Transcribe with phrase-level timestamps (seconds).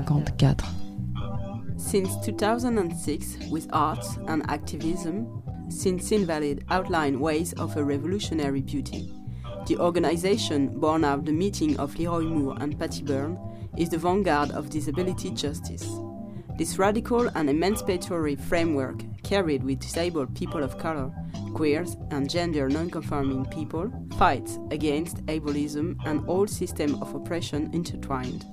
[0.00, 0.80] numéro 54.
[1.76, 9.12] Since 2006, with arts and activism, Sins Invalid outline ways of a revolutionary beauty.
[9.66, 13.38] The organization, born out of the meeting of Leroy Moore and Patty Berne,
[13.76, 15.88] is the vanguard of disability justice.
[16.58, 21.10] This radical and emancipatory framework, carried with disabled people of color,
[21.54, 28.44] queers, and gender nonconforming people, fights against ableism and all systems of oppression intertwined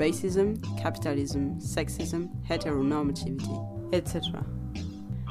[0.00, 4.44] racism, capitalism, sexism, heteronormativity, etc.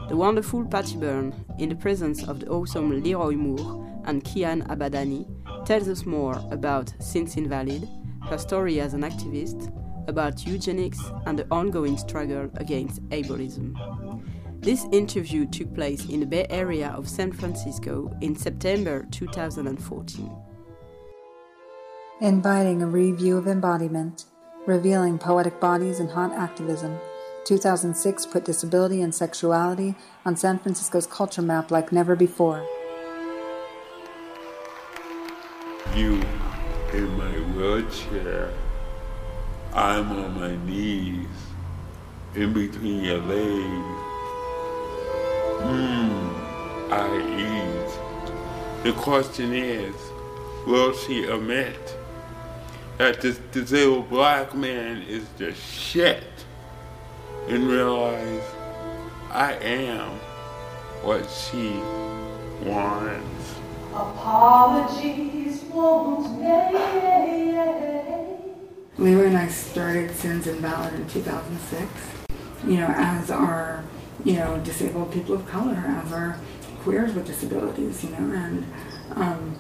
[0.09, 5.25] The wonderful Patty Berne, in the presence of the awesome Leroy Moore and Kiyaan Abadani,
[5.65, 7.89] tells us more about Sins Invalid,
[8.29, 9.73] her story as an activist,
[10.07, 13.73] about eugenics, and the ongoing struggle against ableism.
[14.61, 20.31] This interview took place in the Bay Area of San Francisco in September 2014.
[22.21, 24.25] Inviting a review of embodiment,
[24.65, 26.99] revealing poetic bodies and hot activism.
[27.45, 32.65] 2006 put disability and sexuality on San Francisco's culture map like never before.
[35.95, 36.21] You
[36.93, 38.51] in my wheelchair,
[39.73, 41.27] I'm on my knees,
[42.35, 44.09] in between your legs.
[45.61, 47.09] Mmm, I
[47.39, 48.83] eat.
[48.83, 49.95] The question is,
[50.65, 51.98] will she admit
[52.99, 56.21] that this disabled black man is the shit
[57.47, 58.43] and realize
[59.31, 60.11] I am
[61.01, 61.71] what she
[62.67, 63.55] wants?
[63.93, 66.73] Apologies won't make.
[68.97, 71.89] Leroy and I started Sins and Invalid in 2006,
[72.67, 73.81] you know, as our,
[74.25, 76.37] you know, disabled people of color, as our
[76.81, 78.65] queers with disabilities, you know, and
[79.15, 79.55] um,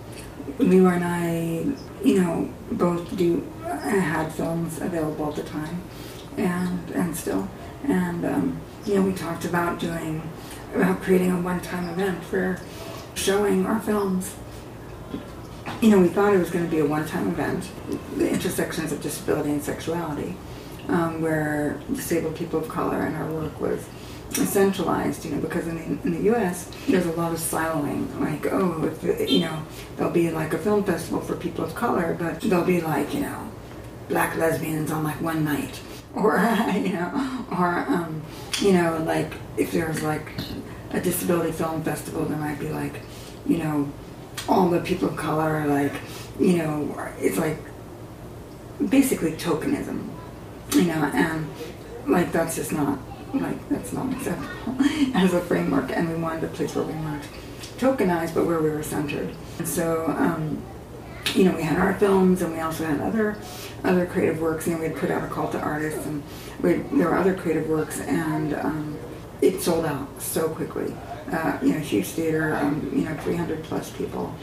[0.57, 5.81] Leroy and I, you know, both do had films available at the time,
[6.37, 7.47] and and still,
[7.83, 10.27] and um, you know, we talked about doing,
[10.73, 12.59] about creating a one-time event for
[13.15, 14.35] showing our films.
[15.81, 17.69] You know, we thought it was going to be a one-time event,
[18.17, 20.35] the intersections of disability and sexuality,
[20.87, 23.87] um, where disabled people of color and our work was
[24.31, 26.69] centralized, you know, because in the, in the U.S.
[26.87, 28.19] there's a lot of siloing.
[28.19, 29.63] Like, oh, if, you know,
[29.97, 33.21] there'll be like a film festival for people of color, but there'll be like, you
[33.21, 33.51] know,
[34.07, 35.79] black lesbians on like one night,
[36.15, 36.37] or
[36.73, 38.21] you know, or um,
[38.59, 40.27] you know, like if there's like
[40.91, 43.01] a disability film festival, there might be like,
[43.45, 43.91] you know,
[44.47, 45.93] all the people of color, are like,
[46.39, 47.57] you know, it's like
[48.89, 50.07] basically tokenism,
[50.73, 51.47] you know, and
[52.07, 52.97] like that's just not
[53.33, 54.75] like that's not acceptable
[55.15, 57.27] as a framework and we wanted a place where we weren't
[57.77, 59.33] tokenized but where we were centered.
[59.57, 60.61] And so um,
[61.35, 63.37] you know we had our films and we also had other
[63.83, 66.23] other creative works you know we had put out a call to artists and
[66.61, 68.97] there were other creative works and um,
[69.41, 70.93] it sold out so quickly.
[71.31, 74.33] Uh, you know huge theater um, you know 300 plus people.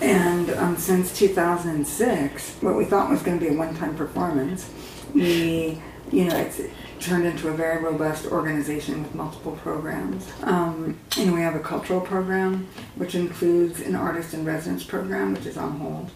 [0.00, 4.70] And um, since 2006 what we thought was going to be a one-time performance
[5.14, 6.60] we you know it's
[7.00, 10.30] turned into a very robust organization with multiple programs.
[10.42, 15.46] Um, and we have a cultural program, which includes an artist in residence program, which
[15.46, 16.10] is on hold.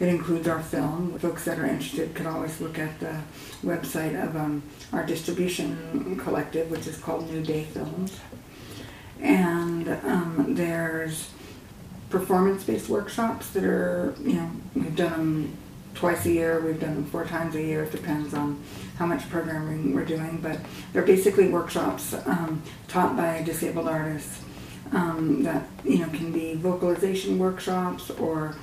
[0.00, 1.18] It includes our film.
[1.18, 3.20] Folks that are interested could always look at the
[3.62, 8.18] website of um, our distribution collective, which is called New Day Films.
[9.20, 11.30] And um, there's
[12.08, 15.56] performance-based workshops that are, you know, we've done them
[15.94, 16.60] twice a year.
[16.60, 17.84] We've done them four times a year.
[17.84, 18.62] It depends on
[19.00, 20.58] how much programming we're doing, but
[20.92, 24.44] they're basically workshops um, taught by disabled artists
[24.92, 28.54] um, that you know can be vocalization workshops or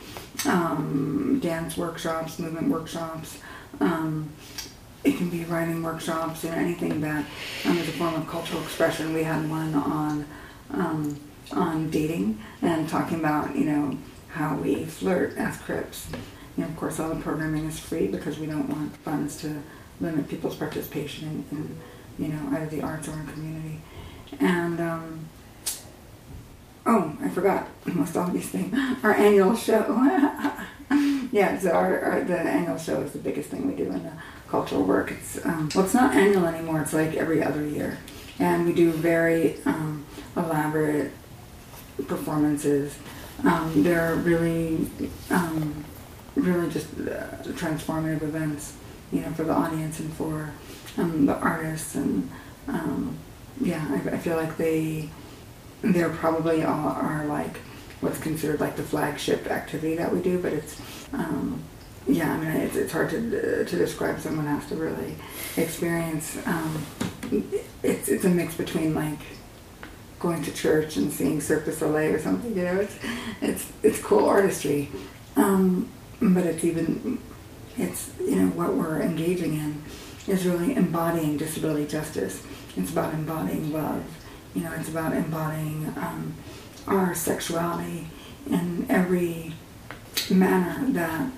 [0.45, 3.39] um, dance workshops, movement workshops.
[3.79, 4.29] Um,
[5.03, 7.25] it can be writing workshops and anything that
[7.65, 9.15] um, is a form of cultural expression.
[9.15, 10.27] We had one on
[10.71, 11.19] um,
[11.51, 13.97] on dating and talking about you know
[14.29, 16.07] how we flirt as Crips.
[16.57, 19.61] Know, of course, all the programming is free because we don't want funds to
[19.99, 21.77] limit people's participation in, in
[22.19, 23.79] you know, either the arts or in community.
[24.39, 25.29] And, um,
[26.85, 28.73] oh, I forgot the most obvious thing.
[29.03, 29.85] Our annual show.
[31.31, 34.13] yeah, so our, our, the annual show is the biggest thing we do in the
[34.47, 35.11] cultural work.
[35.11, 36.81] It's, um, well, it's not annual anymore.
[36.81, 37.97] It's like every other year.
[38.39, 40.05] And we do very um,
[40.35, 41.11] elaborate
[42.07, 42.97] performances.
[43.43, 44.87] Um, they're really
[45.29, 45.85] um,
[46.35, 48.73] really just uh, transformative events,
[49.11, 50.51] you know, for the audience and for
[50.97, 51.95] um, the artists.
[51.95, 52.29] And
[52.67, 53.17] um,
[53.61, 55.09] yeah, I, I, feel like they
[55.81, 57.57] they're probably all are like
[58.01, 60.79] what's considered like the flagship activity that we do, but it's
[61.13, 61.63] um,
[62.07, 64.19] yeah, I mean, it's, it's hard to, to describe.
[64.19, 65.15] Someone has to really
[65.57, 66.37] experience.
[66.45, 66.85] Um,
[67.83, 69.19] it's it's a mix between like
[70.19, 72.55] going to church and seeing Cirque du Soleil or something.
[72.55, 72.97] You know, it's
[73.41, 74.89] it's it's cool artistry,
[75.35, 75.89] um,
[76.21, 77.19] but it's even
[77.77, 79.81] it's you know what we're engaging in
[80.27, 82.43] is really embodying disability justice.
[82.75, 84.03] It's about embodying love.
[84.53, 86.33] You know, it's about embodying um,
[86.87, 88.07] our sexuality
[88.49, 89.53] in every
[90.29, 91.31] manner that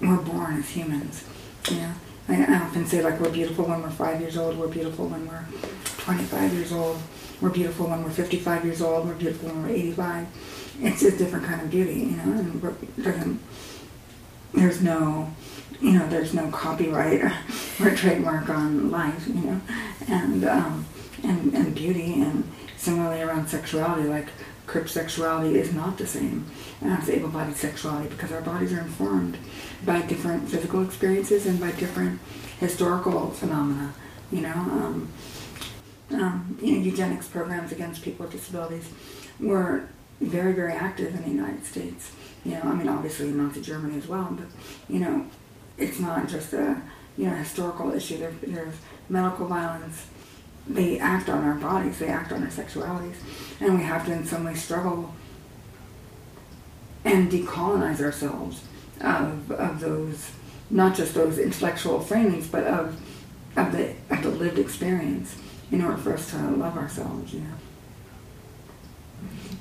[0.00, 1.24] we're born as humans.
[1.70, 1.92] You know,
[2.28, 4.58] I, I often say like we're beautiful when we're five years old.
[4.58, 5.44] We're beautiful when we're
[5.98, 6.98] 25 years old.
[7.40, 9.06] We're beautiful when we're 55 years old.
[9.06, 10.26] We're beautiful when we're 85.
[10.80, 12.22] It's a different kind of beauty, you know,
[13.02, 13.40] and.
[14.56, 15.30] There's no,
[15.80, 17.22] you know, there's no copyright
[17.80, 19.60] or, trademark on life, you know,
[20.08, 20.86] and um,
[21.22, 24.28] and and beauty, and similarly around sexuality, like
[24.66, 26.44] Crip sexuality is not the same
[26.82, 29.38] as able-bodied sexuality because our bodies are informed
[29.84, 32.20] by different physical experiences and by different
[32.58, 33.94] historical phenomena.
[34.32, 35.08] You know, um,
[36.10, 38.90] um, you know, eugenics programs against people with disabilities
[39.38, 39.88] were
[40.20, 42.10] very, very active in the United States.
[42.44, 44.46] You know, I mean, obviously in Nazi Germany as well, but
[44.88, 45.26] you know,
[45.78, 46.80] it's not just a
[47.16, 48.18] you know historical issue.
[48.18, 48.74] There, there's
[49.08, 50.06] medical violence.
[50.68, 51.98] They act on our bodies.
[51.98, 53.16] They act on our sexualities,
[53.60, 55.14] and we have to in some way struggle
[57.06, 58.64] and decolonize ourselves
[59.00, 60.30] of, of those,
[60.70, 63.00] not just those intellectual framings, but of,
[63.56, 65.36] of, the, of the lived experience
[65.70, 67.54] in order for us to love ourselves, you know.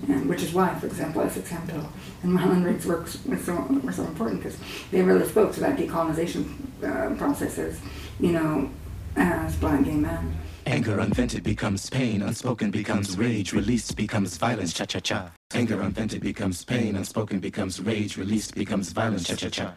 [0.08, 1.90] And which is why, for example, Essex Hemphill
[2.24, 4.58] and Ryland Riggs works were so, were so important because
[4.92, 6.46] they really spoke to that decolonization
[6.84, 7.80] uh, processes,
[8.20, 8.70] you know,
[9.16, 10.38] as black gay men.
[10.68, 15.32] Anger unvented becomes pain, unspoken becomes rage, released becomes violence, cha cha cha.
[15.54, 19.74] Anger unvented becomes pain, unspoken becomes rage, released becomes violence, cha cha cha.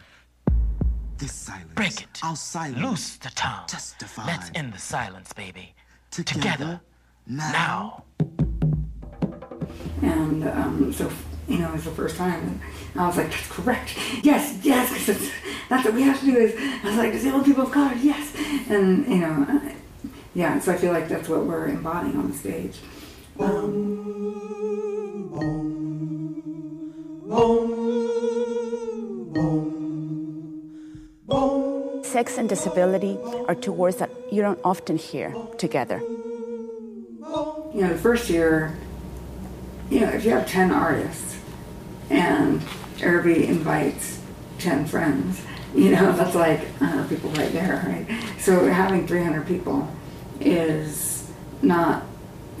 [1.19, 1.73] This silence.
[1.75, 2.19] Break it.
[2.23, 2.81] Our silence.
[2.81, 3.67] Loose the tongue.
[3.67, 4.25] Testify.
[4.25, 5.75] Let's end the silence, baby.
[6.11, 6.81] Together.
[7.27, 8.45] now Now.
[10.01, 11.09] And um, so,
[11.47, 12.61] you know, it was the first time.
[12.93, 13.97] And I was like, that's correct.
[14.23, 15.31] Yes, yes, because
[15.69, 18.33] that's what we have to do is, I was like, disabled people of color, yes.
[18.69, 19.61] And, you know,
[20.35, 22.77] yeah, so I feel like that's what we're embodying on the stage.
[32.03, 33.17] Sex and disability
[33.47, 36.01] are two words that you don't often hear together.
[37.73, 38.75] You know, the first year,
[39.89, 41.39] you know, if you have 10 artists
[42.09, 42.61] and
[43.01, 44.19] everybody invites
[44.59, 45.41] 10 friends,
[45.75, 48.39] you know, that's like uh, people right there, right?
[48.39, 49.89] So having 300 people
[50.39, 51.31] is
[51.61, 52.03] not,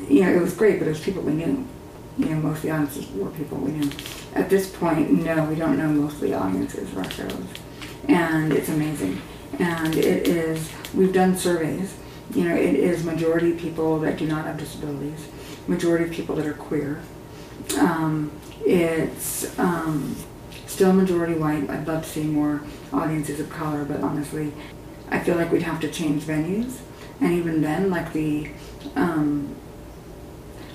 [0.07, 1.67] you know, it was great, but it was people we knew.
[2.17, 3.89] You know, most of the audiences were people we knew.
[4.33, 7.45] At this point, no, we don't know most of the audiences of our shows.
[8.09, 9.21] And it's amazing.
[9.57, 11.95] And it is, we've done surveys.
[12.33, 15.27] You know, it is majority people that do not have disabilities,
[15.67, 17.01] majority of people that are queer.
[17.77, 18.31] Um,
[18.65, 20.15] it's um,
[20.67, 21.69] still majority white.
[21.69, 22.61] I'd love to see more
[22.91, 24.53] audiences of color, but honestly,
[25.09, 26.79] I feel like we'd have to change venues
[27.21, 28.49] and even then, like the,
[28.95, 29.55] um,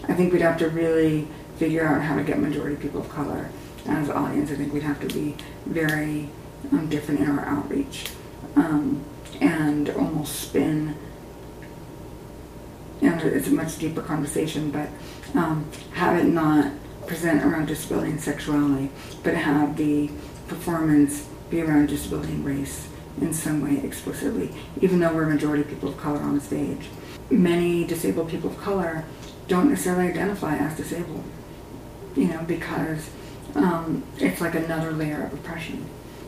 [0.09, 1.26] I think we'd have to really
[1.57, 3.49] figure out how to get majority people of color
[3.87, 4.50] as audience.
[4.50, 6.29] I think we'd have to be very
[6.73, 8.07] um, different in our outreach
[8.57, 9.03] um,
[9.41, 10.97] and almost spin.
[13.00, 14.88] And it's a much deeper conversation, but
[15.35, 16.73] um, have it not
[17.07, 18.91] present around disability and sexuality,
[19.23, 20.11] but have the
[20.49, 22.88] performance be around disability and race
[23.21, 26.88] in some way explicitly, even though we're majority people of color on the stage.
[27.31, 29.05] Many disabled people of color
[29.49, 31.25] don't necessarily identify as disabled,
[32.17, 33.11] you know, because
[33.55, 35.85] um, it's like another layer of oppression.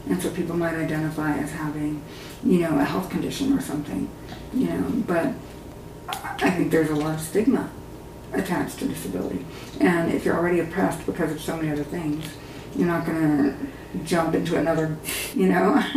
[0.08, 2.02] And so people might identify as having,
[2.44, 4.08] you know, a health condition or something,
[4.54, 5.32] you know, but
[6.08, 7.68] I think there's a lot of stigma
[8.38, 9.44] attached to disability.
[9.80, 12.26] And if you're already oppressed because of so many other things,
[12.74, 13.56] you're not going to
[14.04, 14.96] jump into another,
[15.34, 15.82] you know,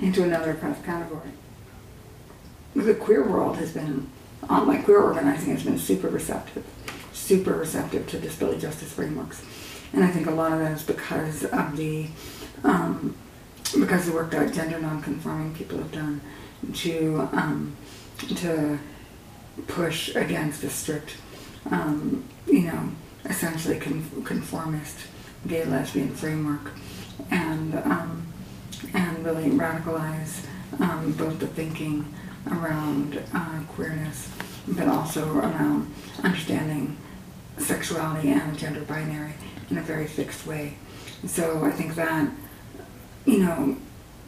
[0.00, 1.30] into another kind of category.
[2.74, 4.08] The queer world has been,
[4.48, 6.64] uh, like queer organizing has been super receptive,
[7.12, 9.42] super receptive to disability justice frameworks.
[9.92, 12.08] And I think a lot of that is because of the,
[12.64, 13.16] um,
[13.78, 16.20] because the work that gender nonconforming people have done
[16.74, 17.76] to, um,
[18.18, 18.78] to
[19.68, 21.16] push against the strict,
[21.70, 22.90] um, you know,
[23.24, 24.98] essentially conformist
[25.46, 26.72] gay lesbian framework
[27.30, 28.26] and um,
[28.92, 30.44] and really radicalize
[30.80, 32.12] um, both the thinking
[32.50, 34.30] around uh, queerness,
[34.68, 35.92] but also around
[36.22, 36.96] understanding
[37.58, 39.32] sexuality and gender binary
[39.70, 40.76] in a very fixed way.
[41.26, 42.30] So I think that,
[43.24, 43.76] you know,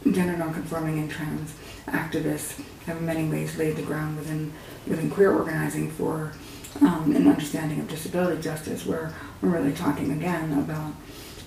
[0.04, 1.52] gender nonconforming and trans
[1.86, 4.52] activists have in many ways laid the ground within
[4.86, 6.32] within queer organizing for
[6.80, 10.92] um, an understanding of disability justice, where we're really talking again about,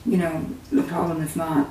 [0.06, 1.70] you know, the problem is not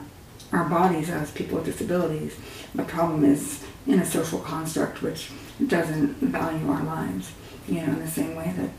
[0.52, 2.36] our bodies as people with disabilities.
[2.74, 5.30] The problem is in a social construct which
[5.66, 7.32] doesn't value our lives,
[7.66, 8.70] you know, in the same way that,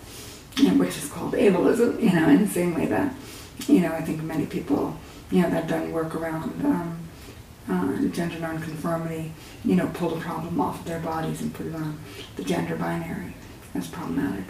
[0.62, 3.14] you know, which is called ableism, you know, in the same way that,
[3.68, 4.98] you know, I think many people,
[5.32, 6.98] you know, that done work around um,
[7.70, 9.32] uh, gender nonconformity,
[9.64, 12.00] you know, pull the problem off of their bodies and put it on
[12.36, 13.36] the gender binary
[13.76, 14.46] as problematic.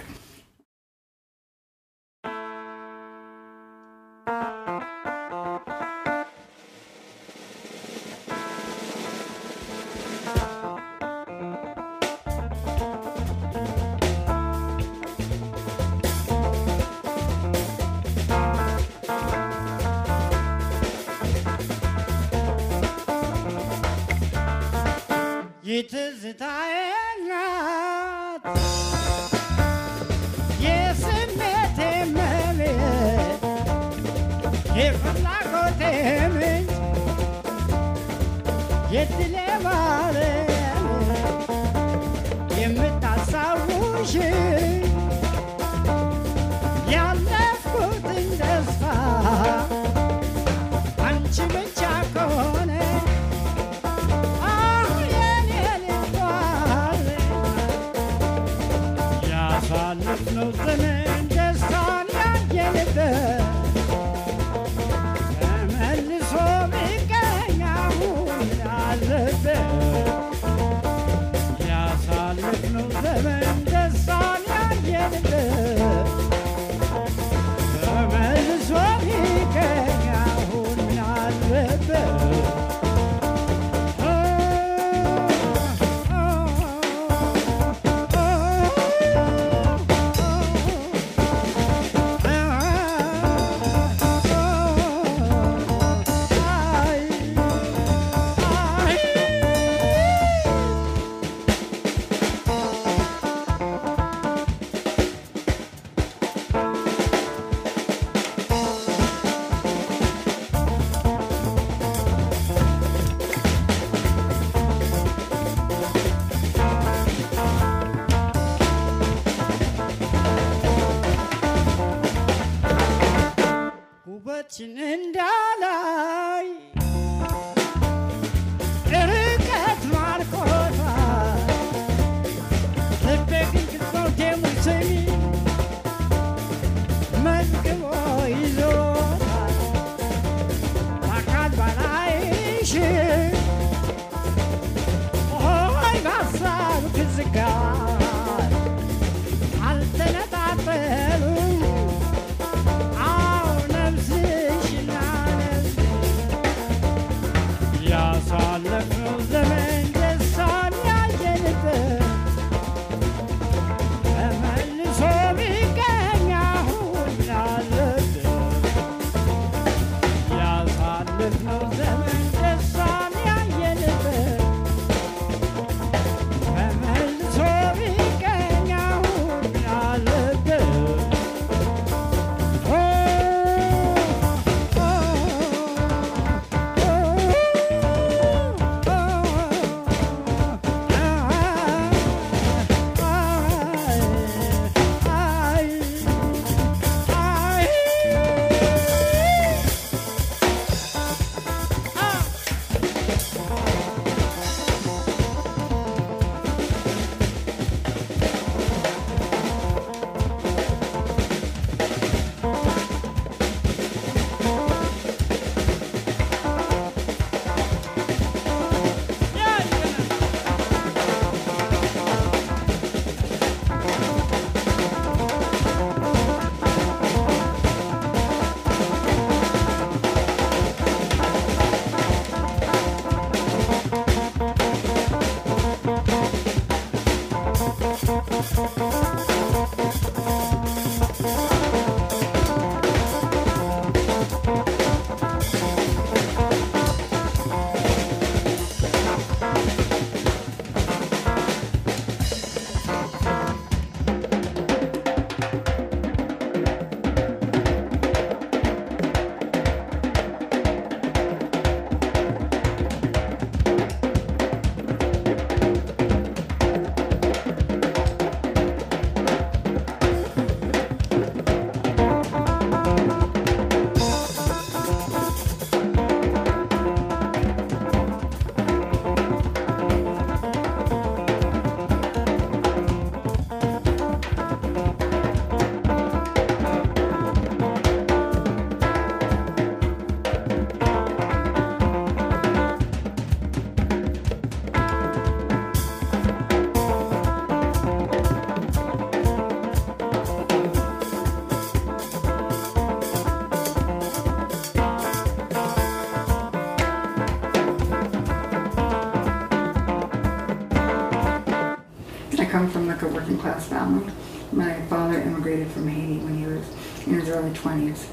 [317.39, 318.08] Early 20s,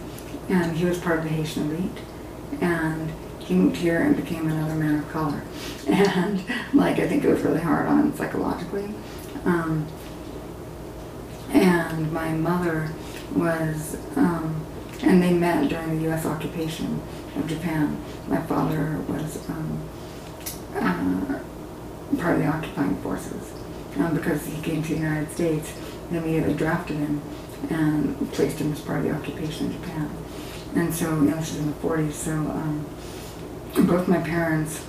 [0.49, 1.99] and he was part of the Haitian elite.
[2.61, 5.43] And he moved here and became another man of color.
[5.89, 6.43] And,
[6.75, 8.93] like, I think it was really hard on him psychologically.
[9.45, 9.87] Um,
[11.51, 12.91] and my mother
[13.35, 14.67] was, um,
[15.03, 16.27] and they met during the U.S.
[16.27, 17.01] occupation
[17.37, 18.03] of Japan.
[18.27, 19.89] My father was um,
[20.75, 21.39] uh,
[22.19, 23.53] part of the occupying forces
[23.99, 25.73] um, because he came to the United States.
[26.11, 27.23] They immediately drafted him
[27.71, 30.11] and placed him as part of the occupation of Japan.
[30.75, 32.13] And so, you know, this is in the 40s.
[32.13, 32.87] So, um,
[33.87, 34.85] both my parents,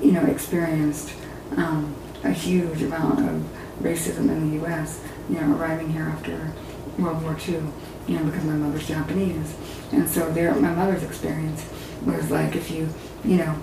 [0.00, 1.12] you know, experienced
[1.56, 3.42] um, a huge amount of
[3.82, 5.02] racism in the U.S.
[5.28, 6.52] You know, arriving here after
[6.98, 7.62] World War II,
[8.06, 9.54] you know, because my mother's Japanese,
[9.92, 11.68] and so their my mother's experience
[12.04, 12.88] was like if you,
[13.24, 13.56] you know,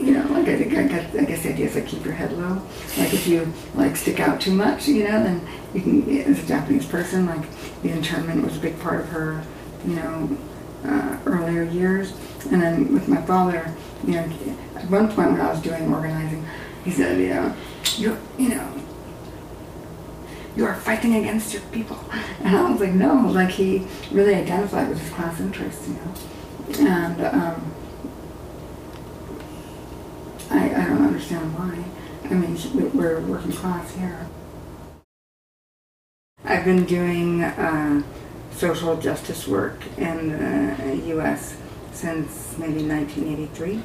[0.00, 2.14] you know, like I think I guess, I guess the idea is like keep your
[2.14, 2.62] head low.
[2.98, 6.20] Like if you like stick out too much, you know, then you can.
[6.20, 7.42] As a Japanese person, like
[7.82, 9.42] the internment was a big part of her,
[9.86, 10.36] you know,
[10.84, 12.12] uh, earlier years.
[12.50, 13.72] And then with my father,
[14.06, 14.32] you know,
[14.76, 16.44] at one point when I was doing organizing,
[16.84, 17.54] he said, you know,
[17.96, 18.80] you you know,
[20.56, 21.98] you are fighting against your people.
[22.42, 26.14] And I was like, no, like he really identified with his class interests, you know.
[26.90, 27.72] And um,
[30.50, 31.84] I, I don't understand why.
[32.30, 34.26] I mean, we- we're working class here.
[36.44, 38.02] I've been doing uh,
[38.52, 40.32] social justice work in
[40.78, 41.56] the U.S.
[41.92, 43.82] since maybe 1983.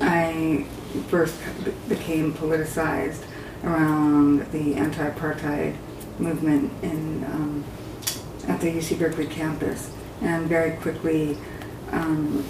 [0.00, 0.64] I
[1.08, 1.34] first
[1.88, 3.22] became politicized
[3.64, 5.76] around the anti-apartheid
[6.18, 7.64] movement in um,
[8.48, 11.36] at the UC Berkeley campus, and very quickly
[11.92, 12.44] um,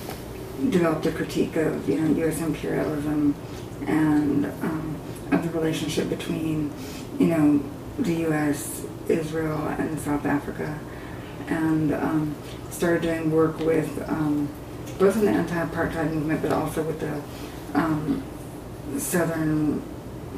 [0.70, 2.40] developed a critique of you know U.S.
[2.40, 3.34] imperialism
[3.88, 4.96] and um,
[5.30, 6.72] of the relationship between
[7.18, 7.62] you know
[7.98, 10.78] the U.S., Israel, and South Africa,
[11.48, 12.34] and um,
[12.70, 14.48] started doing work with um,
[14.98, 17.20] both in the anti-apartheid movement, but also with the
[17.78, 18.22] um,
[18.98, 19.82] Southern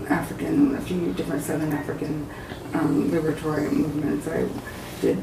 [0.09, 2.29] African, a few different Southern African
[2.73, 4.27] um, liberatory movements.
[4.27, 4.49] I
[5.01, 5.19] did,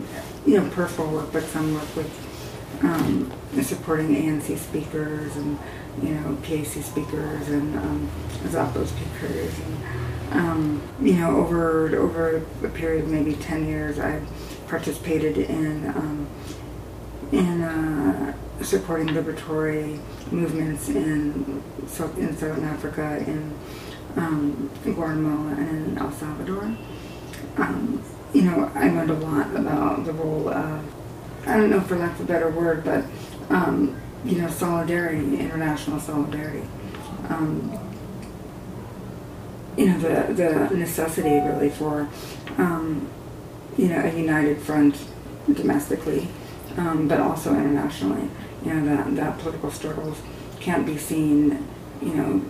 [0.46, 5.60] you know, peripheral work, but some work with supporting ANC speakers and,
[6.02, 8.10] you know, PAC speakers and um,
[8.44, 9.60] AZAPO speakers.
[9.60, 9.78] And,
[10.34, 14.22] um, you know, over over a period of maybe 10 years, I
[14.68, 16.28] participated in um,
[17.32, 20.00] in uh, supporting liberatory
[20.32, 23.54] movements in South, in Southern Africa, in
[24.16, 26.76] um, Guatemala, and El Salvador.
[27.58, 30.84] Um, you know, I learned a lot about the role of,
[31.46, 33.04] I don't know for lack of a better word, but,
[33.50, 36.68] um, you know, solidarity, international solidarity.
[37.30, 37.78] Um,
[39.78, 42.08] you know, the, the necessity really for,
[42.58, 43.08] um,
[43.78, 45.06] you know, a united front
[45.52, 46.28] domestically,
[46.78, 48.30] um, but also internationally.
[48.64, 50.22] You know, that, that political struggles
[50.60, 51.68] can't be seen,
[52.02, 52.46] you know,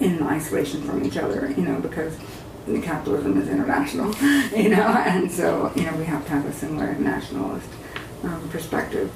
[0.00, 2.18] in isolation from each other, you know, because
[2.66, 4.14] the capitalism is international,
[4.56, 7.68] you know, and so, you know, we have to have a similar nationalist
[8.24, 9.10] um, perspective.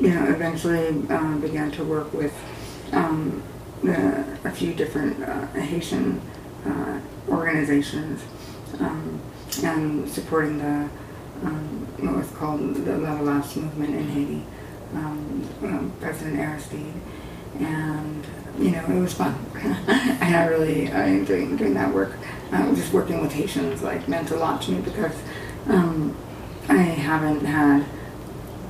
[0.00, 2.32] You know, eventually uh, began to work with
[2.92, 3.42] um,
[3.82, 6.20] the, a few different uh, Haitian
[6.64, 8.22] uh, organizations
[8.80, 9.20] um,
[9.62, 10.88] and supporting the
[11.44, 14.42] um, what was called the Lavalas movement in Haiti,
[14.94, 16.94] um, um, President Aristide,
[17.60, 18.26] and
[18.58, 19.34] you know it was fun.
[19.54, 22.12] and I really I enjoyed doing that work.
[22.52, 25.14] Uh, just working with Haitians like meant a lot to me because
[25.68, 26.16] um,
[26.68, 27.84] I haven't had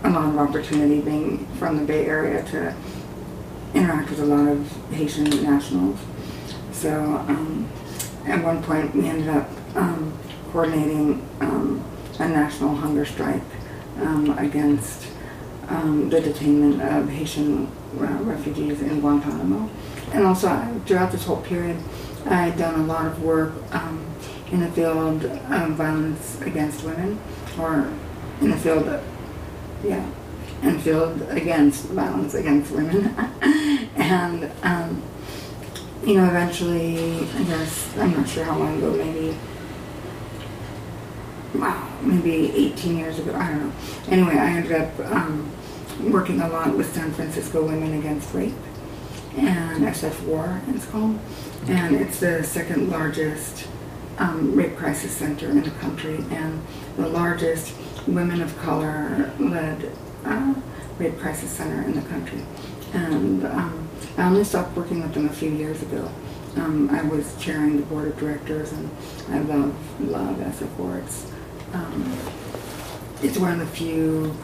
[0.05, 2.75] a lot of opportunity being from the Bay Area to
[3.75, 5.99] interact with a lot of Haitian nationals.
[6.73, 6.91] So
[7.29, 7.69] um,
[8.27, 10.13] at one point we ended up um,
[10.53, 11.85] coordinating um,
[12.19, 13.43] a national hunger strike
[14.01, 15.09] um, against
[15.69, 17.67] um, the detainment of Haitian
[18.01, 19.69] uh, refugees in Guantanamo.
[20.13, 21.77] And also throughout this whole period,
[22.27, 24.05] I had done a lot of work um,
[24.51, 27.19] in the field of violence against women,
[27.59, 27.93] or
[28.41, 29.05] in the field of,
[29.85, 30.09] yeah,
[30.63, 33.07] the field against violence against women.
[33.97, 35.03] and, um,
[36.05, 39.37] you know, eventually, I guess, I'm not sure how long ago, maybe
[41.55, 43.73] wow, maybe 18 years ago, I don't know.
[44.09, 45.51] Anyway, I ended up um,
[46.11, 48.55] working a lot with San Francisco Women Against Rape
[49.37, 51.19] and SF War, it's called.
[51.67, 53.69] And it's the second largest
[54.19, 56.63] um, rape crisis center in the country and
[56.97, 57.75] the largest
[58.15, 59.93] women of color led
[60.25, 60.55] uh,
[60.99, 62.43] rape crisis center in the country.
[62.93, 66.11] And um, I only stopped working with them a few years ago
[66.57, 68.91] Um, I was chairing the board of directors, and
[69.29, 70.99] I love love SF War.
[70.99, 71.31] It's
[71.73, 72.19] um,
[73.23, 74.35] it's one of the few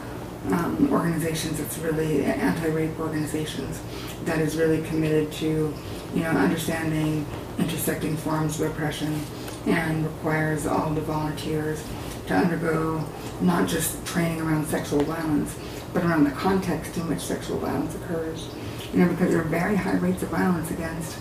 [0.51, 3.81] um, organizations that's really anti-rape organizations
[4.25, 5.73] that is really committed to,
[6.13, 7.25] you know, understanding
[7.57, 9.19] intersecting forms of oppression
[9.65, 11.83] and requires all the volunteers
[12.27, 13.03] to undergo
[13.41, 15.57] not just training around sexual violence,
[15.93, 18.49] but around the context in which sexual violence occurs.
[18.93, 21.17] You know, because there are very high rates of violence against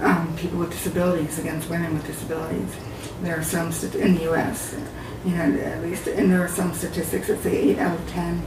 [0.00, 2.76] um, people with disabilities, against women with disabilities.
[3.22, 4.76] There are some in the U.S.
[5.24, 8.42] You know, at least, and there are some statistics that say eight out of ten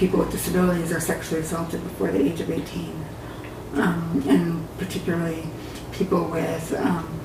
[0.00, 3.04] people with disabilities are sexually assaulted before the age of 18,
[3.74, 5.44] um, and particularly
[5.92, 7.20] people with um,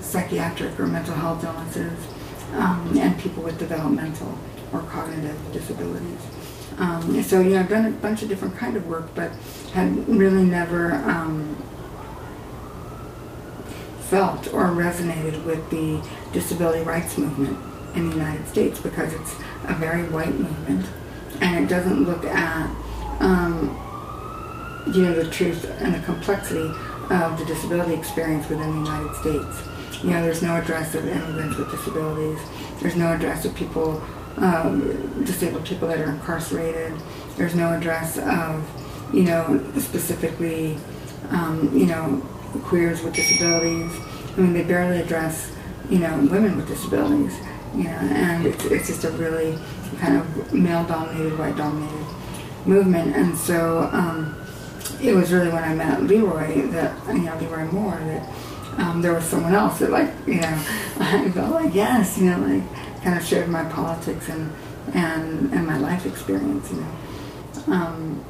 [0.00, 2.06] psychiatric or mental health illnesses,
[2.54, 4.36] um, and people with developmental
[4.72, 6.20] or cognitive disabilities.
[6.78, 9.30] Um, so yeah, I've done a bunch of different kind of work, but
[9.72, 11.56] had really never um,
[14.00, 17.58] felt or resonated with the disability rights movement
[17.94, 20.86] in the United States because it's a very white movement
[21.40, 22.66] and it doesn't look at
[23.20, 23.82] um,
[24.94, 26.70] you know the truth and the complexity
[27.10, 30.02] of the disability experience within the United States.
[30.02, 32.38] You know, there's no address of immigrants with disabilities.
[32.80, 34.02] There's no address of people,
[34.36, 36.92] um, disabled people that are incarcerated.
[37.36, 38.64] There's no address of,
[39.12, 40.76] you know, specifically,
[41.30, 42.20] um, you know,
[42.64, 43.92] queers with disabilities.
[44.36, 45.52] I mean, they barely address,
[45.88, 47.38] you know, women with disabilities.
[47.74, 49.58] You know, and it's, it's just a really
[49.98, 52.06] kind of male-dominated, white-dominated
[52.66, 53.14] movement.
[53.14, 54.34] And so um,
[55.02, 58.34] it was really when I met Leroy that, you know, Leroy Moore, that
[58.78, 60.48] um, there was someone else that, like, you know,
[61.00, 62.62] I felt like, yes, you know, like,
[63.02, 64.52] kind of shared my politics and,
[64.94, 67.74] and, and my life experience, you know.
[67.74, 68.24] Um,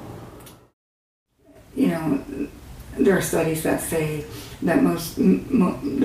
[1.75, 2.49] you know,
[2.99, 4.25] there are studies that say
[4.63, 5.23] that most, the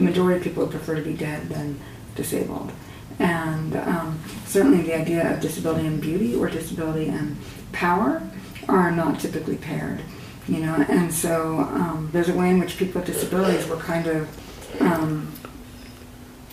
[0.02, 1.80] majority of people prefer to be dead than
[2.16, 2.72] disabled.
[3.20, 7.38] And um, certainly the idea of disability and beauty or disability and
[7.72, 8.22] power
[8.68, 10.02] are not typically paired,
[10.48, 10.86] you know.
[10.90, 15.32] And so um, there's a way in which people with disabilities were kind of um,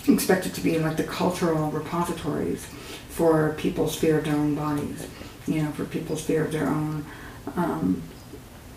[0.06, 2.66] expected to be like the cultural repositories
[3.08, 5.06] for people's fear of their own bodies,
[5.46, 7.04] you know, for people's fear of their own
[7.56, 8.02] um,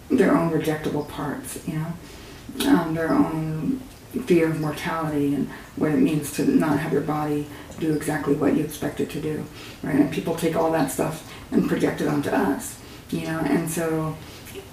[0.10, 3.80] their own rejectable parts, you know, um, their own
[4.26, 7.48] fear of mortality and what it means to not have your body
[7.80, 9.46] do exactly what you expect it to do,
[9.84, 9.96] right?
[9.96, 12.80] And people take all that stuff and project it onto us,
[13.10, 14.18] you know, and so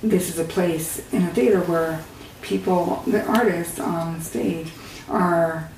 [0.03, 2.03] this is a place in a theater where
[2.43, 4.73] people, the artists on stage,
[5.09, 5.71] are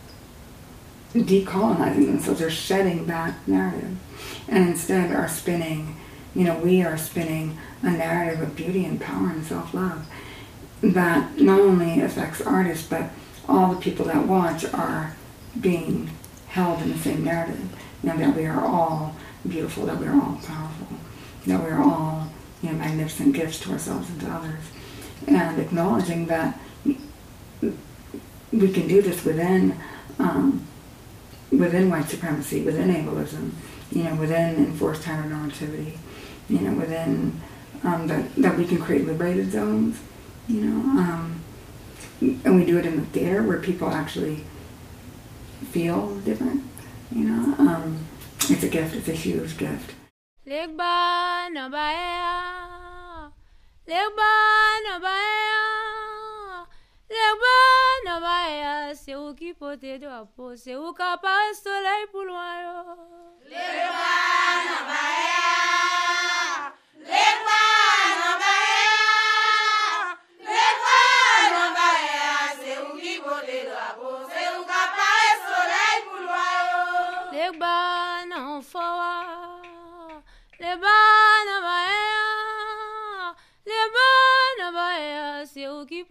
[1.15, 3.97] decolonizing themselves, they're shedding that narrative,
[4.49, 5.97] and instead are spinning,
[6.35, 10.07] you know, we are spinning a narrative of beauty and power and self-love
[10.83, 13.11] that not only affects artists, but
[13.49, 15.17] all the people that watch are
[15.61, 16.11] being
[16.49, 17.69] held in the same narrative.
[18.03, 19.15] You know, that we are all
[19.47, 20.87] beautiful, that we are all powerful,
[21.47, 22.29] that we are all,
[22.63, 24.65] you know, magnificent gifts to ourselves and to others.
[25.27, 29.79] And acknowledging that we can do this within
[30.19, 30.67] um,
[31.51, 33.53] within white supremacy, within ableism,
[33.91, 35.97] you know, within enforced heteronormativity,
[36.49, 37.41] you know, within
[37.85, 40.01] um, that that we can create liberated zones,
[40.49, 41.43] you know, um,
[42.21, 44.45] and we do it in the theater where people actually
[45.71, 46.63] feel different,
[47.11, 47.55] you know.
[47.59, 48.07] Um,
[48.49, 48.95] it's a gift.
[48.97, 49.95] It's a huge gift.
[58.05, 61.81] Na baea, c'est où qui peut te drapeau, c'est où na na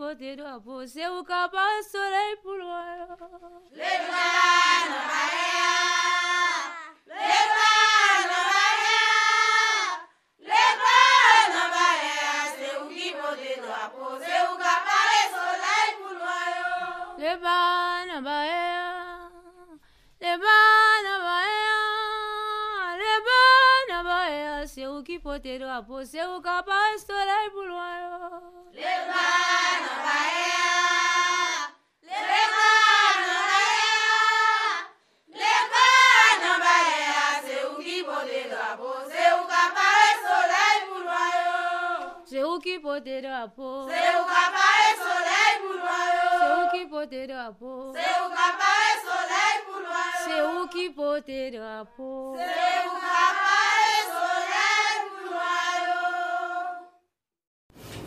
[0.09, 3.07] où qui peut te drapeau, c'est où capable soleil pour loin.
[3.71, 5.75] Lebana baea,
[7.07, 8.97] lebana baea,
[10.39, 16.49] lebana baea, c'est où qui peut te drapeau, c'est où capable soleil pour loin.
[17.17, 19.29] Lebana baea,
[20.21, 21.79] lebana baea.
[22.97, 26.41] Lebana baea, c'est où qui peut te drapeau, c'est où
[42.59, 45.81] qui potera Seu C'est où papa seu soleil pour
[46.39, 47.93] C'est où qui Seu po.
[47.93, 49.81] C'est où seu et soleil pour
[50.25, 52.35] C'est où Seu potera po.
[52.37, 53.48] C'est seu papa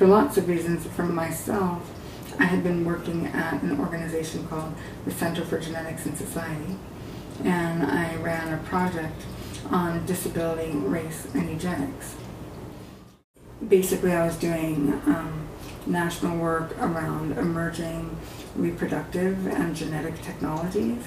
[0.03, 1.89] For lots of reasons, for myself,
[2.41, 6.77] I had been working at an organization called the Center for Genetics and Society,
[7.45, 9.23] and I ran a project
[9.71, 12.17] on disability, race, and eugenics.
[13.69, 15.47] Basically, I was doing um,
[15.87, 18.17] national work around emerging
[18.57, 21.05] reproductive and genetic technologies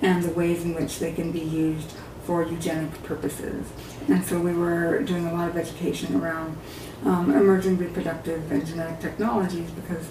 [0.00, 3.66] and the ways in which they can be used for eugenic purposes.
[4.06, 6.56] And so we were doing a lot of education around
[7.04, 10.06] um, emerging reproductive and genetic technologies because,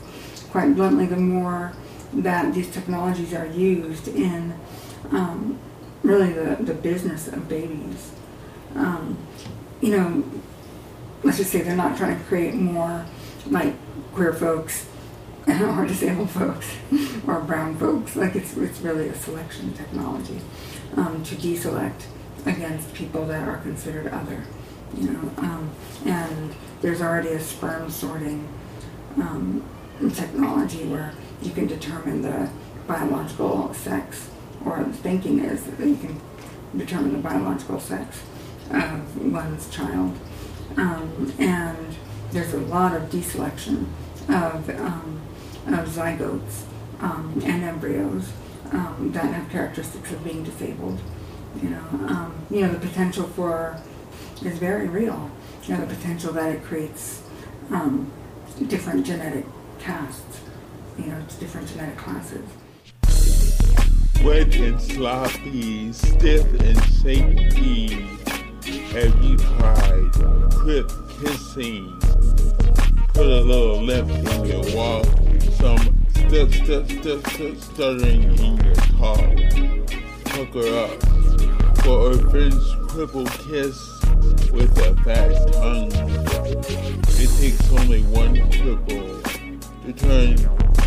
[0.49, 1.73] quite bluntly, the more
[2.13, 4.53] that these technologies are used in
[5.11, 5.59] um,
[6.03, 8.11] really the, the business of babies,
[8.75, 9.17] um,
[9.81, 10.23] you know,
[11.23, 13.05] let's just say they're not trying to create more
[13.47, 13.73] like
[14.13, 14.87] queer folks
[15.47, 16.75] or disabled folks
[17.27, 18.15] or brown folks.
[18.15, 20.41] Like it's it's really a selection technology
[20.95, 22.05] um, to deselect
[22.45, 24.43] against people that are considered other.
[24.95, 25.69] You know, um,
[26.05, 28.47] and there's already a sperm sorting
[29.17, 29.63] um,
[30.13, 32.49] technology where you can determine the
[32.87, 34.29] biological sex,
[34.65, 36.19] or the thinking is that you can
[36.77, 38.21] determine the biological sex
[38.71, 40.17] of one's child.
[40.77, 41.95] Um, and
[42.31, 43.87] there's a lot of deselection
[44.29, 45.21] of, um,
[45.67, 46.63] of zygotes
[46.99, 48.31] um, and embryos
[48.71, 50.99] um, that have characteristics of being disabled.
[51.61, 53.81] You know, you know the potential for
[54.45, 55.29] is very real.
[55.63, 57.21] You know the potential that it creates
[57.71, 58.11] um,
[58.67, 59.45] different genetic
[59.79, 60.41] castes.
[60.97, 62.45] You know, different genetic classes.
[64.23, 68.05] Wet and sloppy, stiff and shaky.
[68.93, 70.11] Have you tried
[70.51, 71.97] crip kissing?
[73.13, 75.05] Put a little lip in your walk,
[75.53, 75.77] some
[76.11, 79.19] stuff, stuff, stuff, stuff, stuttering in your talk.
[80.29, 81.03] Hook her up
[81.83, 82.53] for a French
[82.89, 83.96] cripple kiss
[84.51, 85.91] with a fat tongue.
[87.19, 89.17] It takes only one cripple
[89.85, 90.35] to turn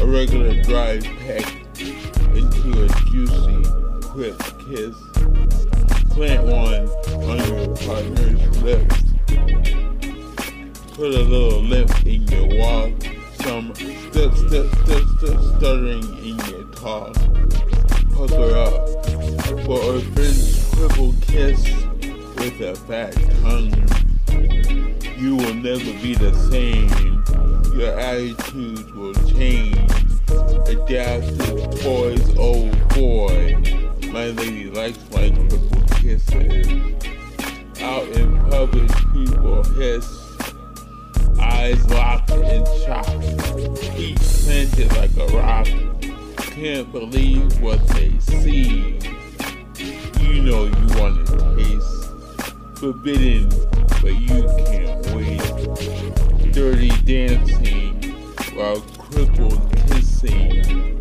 [0.01, 1.47] a regular dry peck
[2.35, 3.63] into a juicy,
[4.03, 4.39] quick
[4.69, 4.97] kiss.
[6.11, 6.89] Plant one
[7.29, 9.03] on your partner's lips.
[10.95, 12.93] Put a little lip in your walk,
[13.43, 17.15] some stut, stut, stut, stut, stuttering in your talk.
[18.13, 18.89] Pucker up
[19.65, 22.00] for a French cripple kiss
[22.41, 23.71] with a fat tongue.
[25.19, 26.89] You will never be the same.
[27.79, 29.77] Your attitudes will change.
[30.67, 33.57] Adapt to boys, old boy.
[34.09, 36.67] My lady likes my cripple kisses.
[37.83, 40.09] Out in public, people hiss.
[41.39, 43.11] Eyes locked and shocked.
[43.95, 45.67] Feet planted like a rock.
[46.55, 48.99] Can't believe what they see.
[50.21, 52.00] You know you want to taste.
[52.81, 53.47] Forbidden,
[54.01, 55.43] but you can't wait.
[56.51, 58.01] Dirty dancing
[58.55, 60.99] while crippled kissing.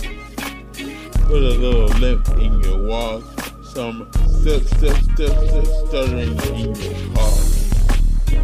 [1.21, 3.23] Put a little limp in your walk.
[3.63, 4.11] Some
[4.41, 7.39] stuff, stuff, stuff, stuff, stuttering in your talk.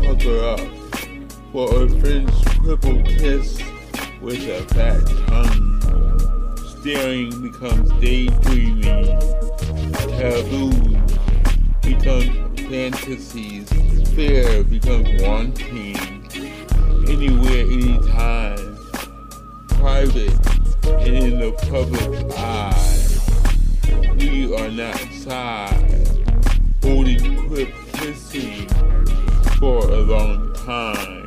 [0.06, 0.62] Pucker up
[1.52, 2.32] for a French
[2.64, 3.62] cripple kiss
[4.22, 5.82] with a fat tongue.
[6.80, 9.20] Staring becomes daydreaming.
[10.08, 10.72] Taboo
[11.82, 13.70] becomes fantasies.
[14.16, 15.96] Fear becomes wanting.
[17.08, 18.78] Anywhere, anytime.
[19.68, 20.34] Private
[20.86, 24.16] and in the public eye.
[24.18, 26.08] We are not side.
[26.82, 28.68] Holding crip kissing
[29.60, 31.25] for a long time.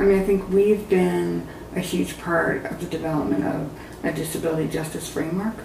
[0.00, 3.70] I mean, I think we've been a huge part of the development of
[4.02, 5.56] a disability justice framework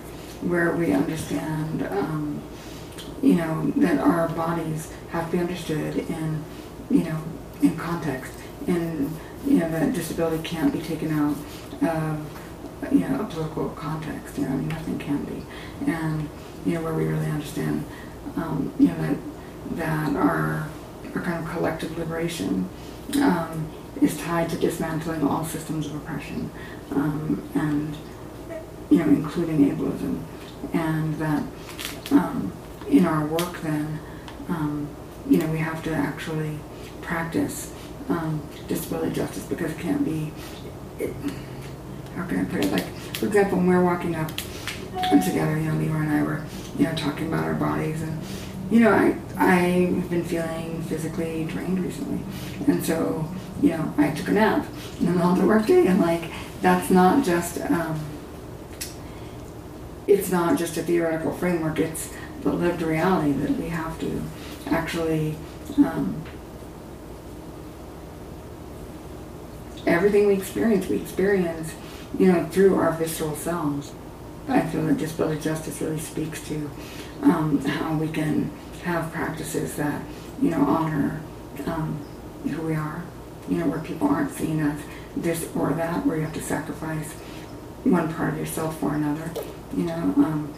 [0.41, 2.41] where we understand, um,
[3.24, 6.43] you know, that our bodies have to be understood in,
[6.91, 7.17] you know,
[7.62, 8.34] in context.
[8.67, 9.10] And,
[9.48, 11.38] you know, that disability can't be taken out
[11.89, 14.38] of, you know, a political context.
[14.38, 15.45] You know, I mean, nothing can be.
[15.89, 16.28] And,
[16.65, 17.86] you know, where we really understand,
[18.36, 19.17] um, you know, that,
[19.78, 20.67] that our,
[21.15, 22.67] our kind of collective liberation
[23.21, 26.51] um, is tied to dismantling all systems of oppression,
[26.91, 27.95] um, and
[28.89, 30.21] you know, including ableism,
[30.73, 31.43] and that
[32.12, 32.51] um,
[32.89, 33.99] in our work, then,
[34.49, 34.88] um,
[35.29, 36.60] you know, we have to actually
[37.01, 37.73] practice
[38.10, 40.31] um, disability justice because it can't be.
[40.99, 41.13] It,
[42.15, 42.71] how can I put it?
[42.71, 42.86] Like,
[43.17, 44.31] for example, when we're walking up
[45.25, 46.45] together, you know, Leroy and I were,
[46.77, 48.21] you know, talking about our bodies and,
[48.71, 52.19] you know, I, I've been feeling physically drained recently.
[52.67, 53.30] And so,
[53.62, 54.65] you know, I took a nap
[55.00, 58.00] in the middle of the workday and like, that's not just, um,
[60.08, 64.21] it's not just a theoretical framework, it's the lived reality that we have to
[64.67, 65.36] actually,
[65.78, 66.21] um,
[69.86, 71.74] everything we experience, we experience,
[72.17, 73.91] you know, through our visceral selves.
[74.48, 76.69] I feel that disability justice really speaks to
[77.24, 78.52] um, how we can
[78.86, 80.00] have practices that,
[80.39, 81.19] you know, honor
[81.65, 82.00] um,
[82.43, 83.04] who we are,
[83.50, 84.80] you know, where people aren't seen as
[85.17, 87.13] this or that, where you have to sacrifice
[87.84, 89.32] one part of yourself for another,
[89.76, 90.54] you know, um,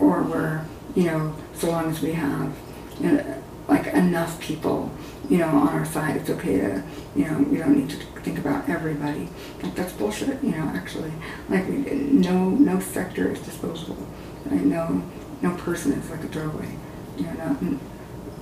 [0.00, 2.52] or where, you know, so long as we have,
[2.98, 4.90] you know, like enough people,
[5.28, 6.82] you know, on our side, it's okay to,
[7.14, 9.28] you know, we don't need to think about everybody.
[9.62, 11.12] Like that's bullshit, you know, actually.
[11.48, 14.08] Like no, no sector is disposable.
[14.46, 14.64] Right?
[14.64, 15.04] No,
[15.40, 16.76] no person is like a throwaway.
[17.20, 17.78] You know,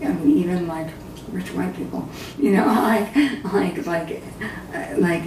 [0.02, 0.88] I mean, even like
[1.32, 3.14] rich white people, you know, like,
[3.44, 4.22] like, like,
[4.72, 5.24] uh, like,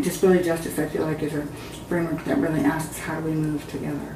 [0.00, 1.46] disability justice, I feel like, is a
[1.88, 4.14] framework that really asks how do we move together,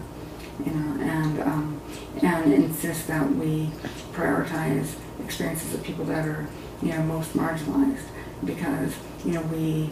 [0.65, 1.81] you know, and um,
[2.23, 3.71] and insist that we
[4.13, 4.95] prioritize
[5.25, 6.47] experiences of people that are,
[6.83, 8.05] you know, most marginalized,
[8.45, 8.95] because
[9.25, 9.91] you know we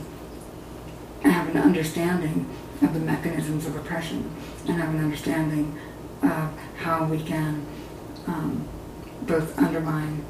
[1.22, 2.46] have an understanding
[2.82, 4.30] of the mechanisms of oppression
[4.68, 5.78] and have an understanding
[6.24, 7.66] of how we can
[8.26, 8.66] um,
[9.22, 10.24] both undermine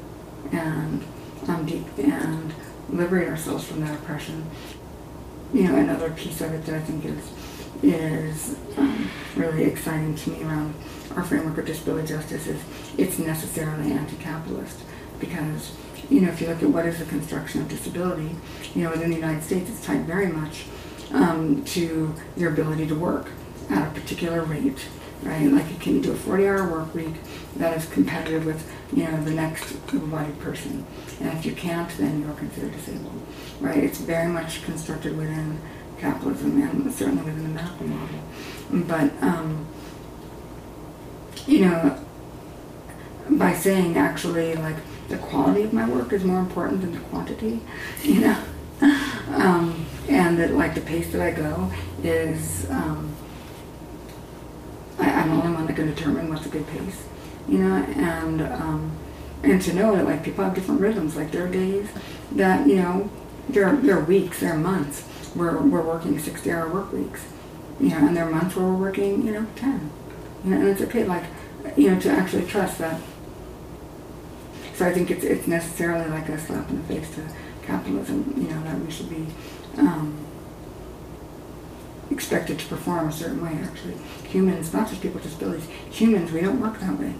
[0.51, 1.03] and
[1.47, 2.53] um, and
[2.89, 4.45] liberate ourselves from that oppression.
[5.53, 7.31] You know, another piece of it that I think is
[7.83, 10.73] is um, really exciting to me around
[11.15, 12.61] our framework of disability justice is
[12.97, 14.79] it's necessarily anti-capitalist
[15.19, 15.71] because
[16.09, 18.35] you know if you look at what is the construction of disability,
[18.73, 20.65] you know within the United States it's tied very much
[21.11, 23.27] um, to your ability to work
[23.69, 24.85] at a particular rate,
[25.25, 25.51] right?
[25.51, 27.15] Like you can do a 40-hour work week
[27.57, 30.85] that is competitive with you know the next able-bodied person,
[31.19, 33.21] and if you can't, then you're considered disabled,
[33.59, 33.83] right?
[33.83, 35.59] It's very much constructed within
[35.99, 38.19] capitalism and certainly within the medical model,
[38.71, 39.65] but um,
[41.47, 41.99] you know
[43.29, 44.75] by saying actually like
[45.09, 47.59] the quality of my work is more important than the quantity,
[48.03, 48.43] you know.
[49.31, 51.71] Um, and that like the pace that I go
[52.03, 53.15] is um,
[54.99, 57.05] I, I'm the only one that can determine what's a good pace,
[57.47, 58.91] you know, and um,
[59.43, 61.15] and to know that like people have different rhythms.
[61.15, 61.89] Like there are days
[62.33, 63.09] that you know
[63.49, 65.01] there are, there are weeks, there are months
[65.35, 67.25] where we're working 60 hour work weeks,
[67.79, 69.91] you know, and there are months where we're working you know 10,
[70.43, 71.25] you know, and it's okay like
[71.77, 72.99] you know to actually trust that.
[74.75, 77.21] So I think it's it's necessarily like a slap in the face to
[77.65, 79.25] capitalism, you know, that we should be
[79.77, 80.24] um,
[82.15, 83.95] expected to perform a certain way, actually.
[84.29, 87.13] Humans, not just people with disabilities, humans, we don't work that way.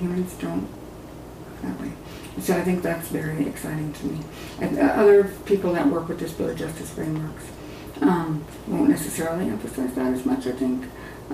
[0.00, 1.92] Humans don't work that way.
[2.40, 4.20] So I think that's very exciting to me.
[4.60, 7.44] And uh, other people that work with disability justice frameworks
[8.00, 10.86] um, won't necessarily emphasize that as much, I think.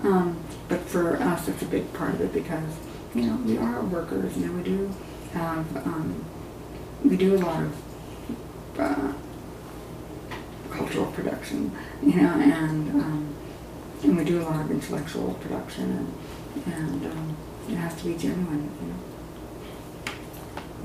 [0.02, 0.36] Um,
[0.68, 2.76] but for us, it's a big part of it because,
[3.14, 4.94] you know, we are workers, you know, we do
[5.34, 6.24] have, um,
[7.04, 7.72] we do a lot of
[8.78, 9.12] uh,
[10.70, 13.34] cultural production, you know, and um,
[14.02, 16.12] and we do a lot of intellectual production,
[16.64, 17.36] and and um,
[17.68, 18.98] it has to be genuine, you know.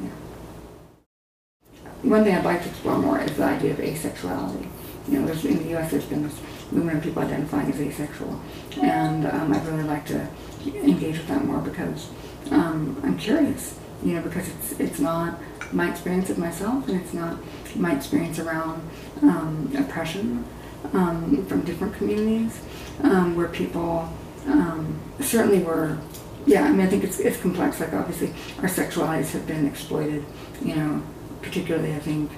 [0.04, 1.90] Yeah.
[2.10, 4.68] One thing I'd like to explore more is the idea of asexuality.
[5.08, 5.92] You know, in the U.S.
[5.92, 6.40] there's been this
[6.72, 8.40] movement of people identifying as asexual,
[8.82, 10.28] and um, I'd really like to
[10.66, 12.10] engage with that more because
[12.52, 13.80] um, I'm curious.
[14.04, 15.40] You know, because it's it's not
[15.72, 17.38] my experience of myself, and it's not
[17.76, 18.82] my experience around
[19.22, 20.46] um, oppression
[20.94, 22.62] um, from different communities,
[23.04, 24.12] um, where people
[24.48, 25.98] um, certainly were.
[26.46, 27.80] Yeah, I mean, I think it's it's complex.
[27.80, 30.26] Like obviously, our sexualities have been exploited.
[30.62, 31.04] You know,
[31.42, 32.32] particularly I think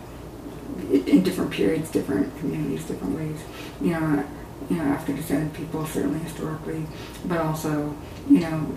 [0.89, 3.39] in different periods, different communities, different ways.
[3.81, 4.25] You know,
[4.69, 6.85] you know, African descended people certainly historically,
[7.25, 7.95] but also
[8.29, 8.67] you know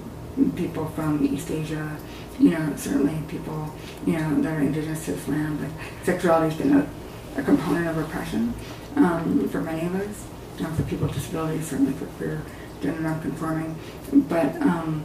[0.57, 1.97] people from East Asia,
[2.39, 3.75] you know, certainly people,
[4.07, 5.61] you know, that are indigenous to this land.
[5.61, 5.71] Like
[6.05, 6.89] sexuality has been a,
[7.37, 8.55] a component of oppression
[8.97, 10.27] um, for many of us,
[10.57, 12.43] you know, for people with disabilities, certainly for queer,
[12.83, 13.77] gender non-conforming.
[14.13, 15.05] But, um,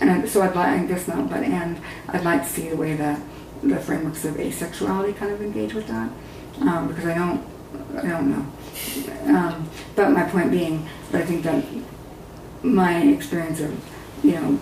[0.00, 2.76] and I, so I'd like, I guess not, but, and I'd like to see the
[2.76, 3.20] way that
[3.62, 6.10] the frameworks of asexuality kind of engage with that,
[6.60, 7.44] um, because I don't,
[7.96, 9.36] I don't know.
[9.36, 11.64] Um, but my point being, I think that
[12.62, 13.84] my experience of,
[14.22, 14.60] you know,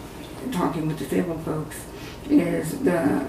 [0.53, 1.85] talking with disabled folks
[2.29, 3.29] is the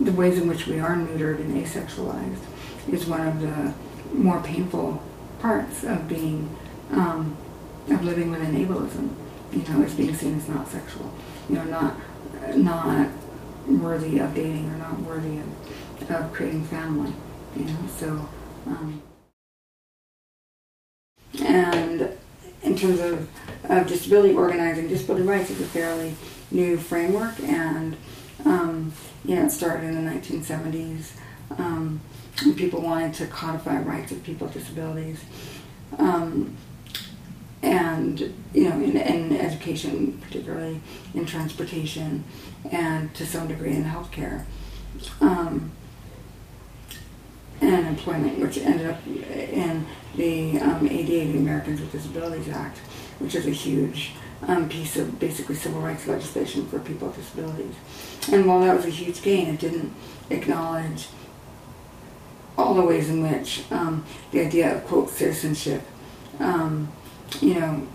[0.00, 2.40] the ways in which we are neutered and asexualized
[2.90, 3.74] is one of the
[4.14, 5.02] more painful
[5.40, 6.48] parts of being
[6.92, 7.36] um,
[7.90, 9.10] of living within ableism.
[9.52, 11.12] You know, as being seen as not sexual.
[11.48, 11.96] You know, not
[12.56, 13.08] not
[13.66, 17.12] worthy of dating or not worthy of, of creating family.
[17.56, 18.28] You know, so.
[18.66, 19.02] Um,
[21.38, 22.16] and
[22.62, 23.28] in terms of,
[23.64, 26.14] of disability organizing, disability rights is a fairly
[26.50, 27.96] new framework, and
[28.44, 28.92] um,
[29.24, 31.12] you know, it started in the 1970s.
[31.58, 32.00] Um,
[32.56, 35.22] people wanted to codify rights of people with disabilities.
[35.98, 36.56] Um,
[37.62, 38.20] and
[38.54, 40.80] you know, in, in, education, particularly
[41.12, 42.24] in transportation,
[42.70, 44.44] and to some degree in healthcare,
[45.20, 45.70] um,
[47.60, 49.86] and employment, which ended up in
[50.16, 52.78] the um, ADA, the Americans with Disabilities Act,
[53.18, 54.12] which is a huge
[54.46, 57.74] um, piece of basically civil rights legislation for people with disabilities.
[58.32, 59.92] And while that was a huge gain, it didn't
[60.30, 61.08] acknowledge
[62.56, 65.82] all the ways in which um, the idea of quote citizenship,
[66.38, 66.90] um,
[67.40, 67.86] you know,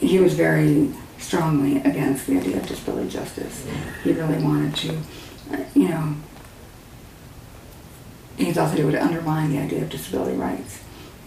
[0.00, 3.66] He was very strongly against the idea of disability justice.
[4.04, 4.98] He really wanted to,
[5.74, 6.14] you know,
[8.36, 10.80] he thought that it would undermine the idea of disability rights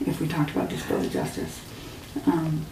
[0.05, 1.61] if we talked about disability justice.
[2.25, 2.65] Um,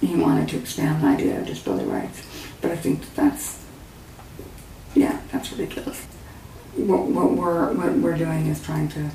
[0.00, 2.22] he wanted to expand the idea of disability rights,
[2.60, 3.64] but I think that that's,
[4.94, 6.04] yeah, that's ridiculous.
[6.76, 9.10] What, what we're what we're doing is trying to,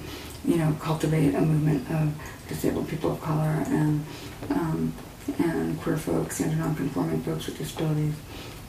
[0.48, 2.14] you know, cultivate a movement of
[2.48, 4.06] disabled people of color and
[4.50, 4.94] um,
[5.40, 8.14] and queer folks and non-conforming folks with disabilities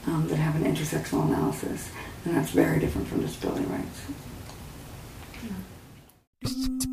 [0.07, 1.91] um, that have an intersectional analysis,
[2.25, 4.01] and that's very different from disability rights.
[6.43, 6.87] Please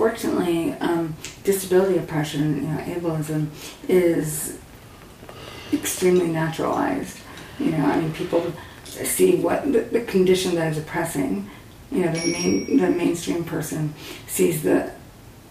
[0.00, 3.48] unfortunately, um, disability oppression, you know, ableism,
[3.86, 4.58] is
[5.74, 7.18] extremely naturalized.
[7.58, 8.50] You know, I mean, people
[8.84, 11.50] see what the, the condition that is oppressing.
[11.92, 13.92] You know, the main the mainstream person
[14.26, 14.90] sees the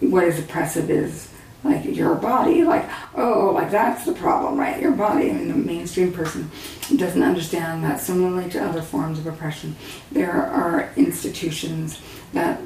[0.00, 1.32] what is oppressive is
[1.62, 4.82] like your body, like oh, like that's the problem, right?
[4.82, 5.30] Your body.
[5.30, 6.50] I mean, the mainstream person
[6.96, 9.76] doesn't understand that similarly to other forms of oppression,
[10.10, 12.00] there are institutions
[12.32, 12.60] that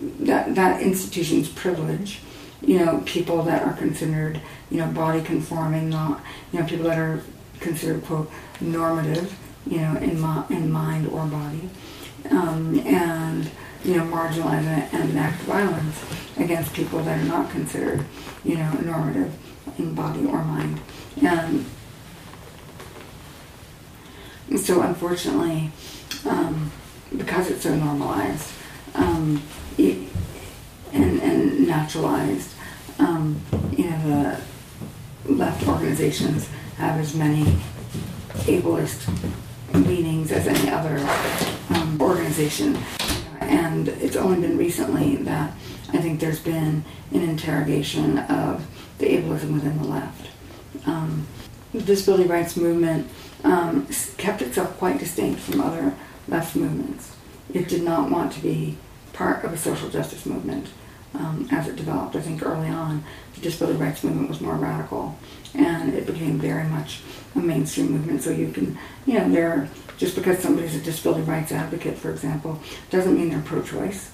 [0.00, 2.20] that that institution's privilege.
[2.60, 4.40] You know, people that are considered,
[4.70, 6.20] you know, body conforming, not,
[6.52, 7.22] you know, people that are
[7.60, 8.30] considered quote
[8.60, 9.36] normative,
[9.66, 11.70] you know, in mi- in mind or body,
[12.30, 13.48] um, and
[13.84, 15.96] you know, marginalize and, enact violence
[16.36, 18.04] against people that are not considered,
[18.44, 19.32] you know, normative
[19.78, 20.80] in body or mind,
[21.22, 21.64] and.
[24.56, 25.70] so, unfortunately,
[26.26, 26.70] um,
[27.16, 28.50] because it's so normalized,
[28.94, 29.42] um,
[29.78, 32.54] and, and naturalized,
[32.98, 33.40] um,
[33.76, 34.40] you know,
[35.24, 37.44] the left organizations have as many
[38.46, 39.08] ableist
[39.74, 40.98] leanings as any other
[41.70, 42.78] um, organization.
[43.40, 45.52] And it's only been recently that
[45.92, 48.66] I think there's been an interrogation of
[48.98, 50.28] the ableism within the left.
[50.86, 51.26] Um,
[51.72, 53.08] the disability rights movement
[53.44, 55.94] um, kept itself quite distinct from other
[56.26, 57.14] left movements.
[57.52, 58.76] It did not want to be
[59.18, 60.68] part of a social justice movement
[61.14, 62.14] um, as it developed.
[62.14, 63.02] I think early on,
[63.34, 65.18] the disability rights movement was more radical,
[65.54, 67.00] and it became very much
[67.34, 68.22] a mainstream movement.
[68.22, 72.60] So you can, you know, they're just because somebody's a disability rights advocate, for example,
[72.90, 74.12] doesn't mean they're pro-choice.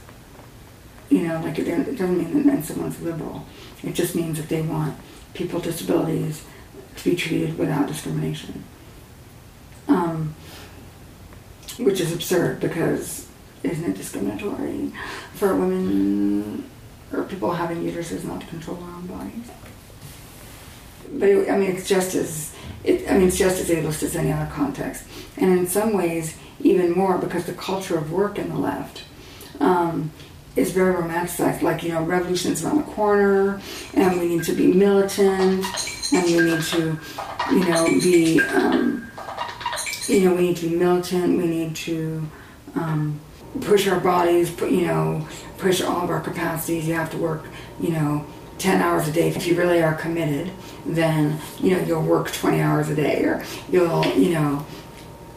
[1.10, 3.44] You know, like it it doesn't mean that someone's liberal.
[3.82, 4.96] It just means that they want
[5.34, 6.46] people with disabilities
[6.96, 8.64] to be treated without discrimination.
[9.86, 10.34] Um,
[11.76, 13.28] which is absurd because
[13.64, 14.92] isn't it discriminatory
[15.34, 16.64] for women
[17.12, 19.50] or people having uteruses not to control their own bodies?
[21.12, 24.14] But it, I mean, it's just as it, I mean, it's just as ableist as
[24.14, 25.04] any other context,
[25.36, 29.02] and in some ways even more because the culture of work in the left
[29.60, 30.10] um,
[30.56, 31.62] is very romanticized.
[31.62, 33.60] Like you know, revolution is around the corner,
[33.94, 35.64] and we need to be militant,
[36.12, 36.98] and we need to,
[37.50, 39.10] you know, be, um,
[40.06, 41.38] you know, we need to be militant.
[41.38, 42.26] We need to
[42.74, 43.20] um,
[43.60, 45.26] push our bodies, you know,
[45.58, 46.86] push all of our capacities.
[46.86, 47.44] You have to work,
[47.80, 48.26] you know,
[48.58, 49.28] 10 hours a day.
[49.28, 50.52] If you really are committed,
[50.86, 54.64] then, you know, you'll work 20 hours a day or you'll, you know,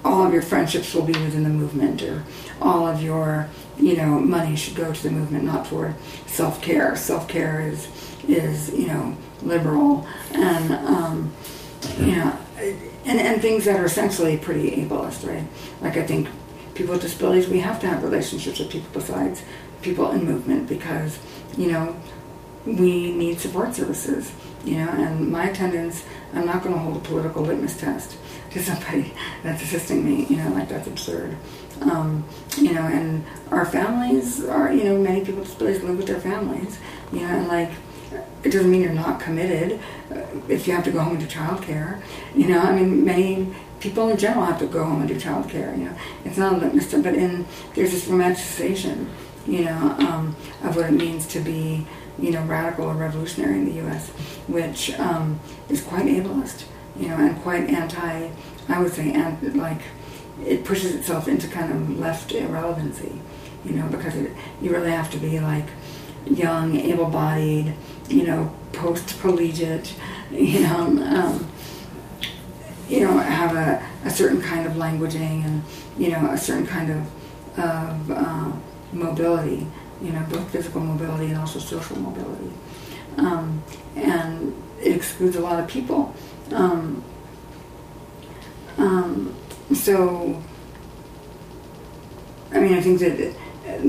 [0.05, 2.23] all of your friendships will be within the movement or
[2.61, 5.95] all of your, you know, money should go to the movement, not toward
[6.27, 6.95] self-care.
[6.95, 7.87] Self-care is,
[8.27, 11.33] is, you know, liberal and, um,
[11.99, 12.37] you know,
[13.05, 15.45] and, and things that are essentially pretty ableist, right?
[15.81, 16.27] Like I think
[16.77, 19.41] people with disabilities, we have to have relationships with people besides
[19.81, 21.17] people in movement because,
[21.57, 21.95] you know,
[22.65, 24.31] we need support services,
[24.63, 28.17] you know, and my attendance, I'm not going to hold a political litmus test
[28.51, 29.13] to somebody
[29.43, 31.35] that's assisting me, you know, like that's absurd.
[31.81, 32.23] Um,
[32.57, 36.19] you know, and our families are, you know, many people with disabilities live with their
[36.19, 36.79] families,
[37.11, 37.71] you know, and like,
[38.43, 39.79] it doesn't mean you're not committed
[40.11, 42.01] uh, if you have to go home do childcare.
[42.35, 45.77] You know, I mean, many people in general have to go home and do childcare.
[45.77, 49.07] You know, it's not a but in there's this romanticization,
[49.45, 51.85] you know, um, of what it means to be,
[52.19, 54.09] you know, radical or revolutionary in the U.S.,
[54.47, 56.65] which um, is quite ableist,
[56.99, 58.29] you know, and quite anti.
[58.69, 59.81] I would say, and like,
[60.45, 63.19] it pushes itself into kind of left irrelevancy,
[63.63, 65.65] you know, because it, you really have to be like
[66.25, 67.73] young, able-bodied,
[68.09, 69.93] you know, post-collegiate,
[70.31, 71.47] you know, um,
[72.87, 75.63] you know, have a, a certain kind of languaging and
[75.97, 78.51] you know a certain kind of of uh,
[78.91, 79.65] mobility,
[80.01, 82.51] you know, both physical mobility and also social mobility,
[83.17, 83.63] um,
[83.95, 86.15] and it excludes a lot of people.
[86.51, 87.03] Um,
[88.77, 89.35] um,
[89.73, 90.41] so,
[92.51, 93.35] I mean, I think that